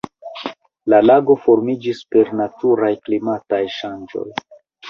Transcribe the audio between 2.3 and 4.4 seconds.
naturaj klimataj ŝanĝoj.